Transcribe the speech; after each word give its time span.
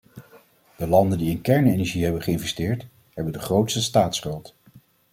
De 0.77 0.87
landen 0.87 1.17
die 1.17 1.29
in 1.29 1.41
kernenergie 1.41 2.03
hebben 2.03 2.21
geïnvesteerd, 2.21 2.87
hebben 3.13 3.33
de 3.33 3.39
grootste 3.39 3.81
staatsschuld. 3.81 4.55